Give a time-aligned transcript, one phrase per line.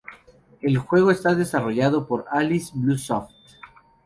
[0.61, 3.29] El juego está desarrollado por "Alice Blue Soft.